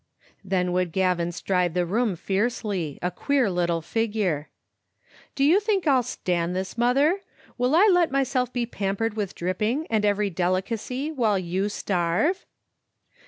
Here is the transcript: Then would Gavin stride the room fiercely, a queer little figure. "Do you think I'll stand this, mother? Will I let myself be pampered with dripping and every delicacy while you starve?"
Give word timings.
Then 0.43 0.71
would 0.71 0.91
Gavin 0.93 1.31
stride 1.31 1.75
the 1.75 1.85
room 1.85 2.15
fiercely, 2.15 2.97
a 3.03 3.11
queer 3.11 3.51
little 3.51 3.83
figure. 3.83 4.49
"Do 5.35 5.43
you 5.43 5.59
think 5.59 5.85
I'll 5.85 6.01
stand 6.01 6.55
this, 6.55 6.75
mother? 6.75 7.19
Will 7.59 7.75
I 7.75 7.87
let 7.93 8.09
myself 8.11 8.51
be 8.51 8.65
pampered 8.65 9.13
with 9.13 9.35
dripping 9.35 9.85
and 9.91 10.03
every 10.03 10.31
delicacy 10.31 11.11
while 11.11 11.37
you 11.37 11.69
starve?" 11.69 12.47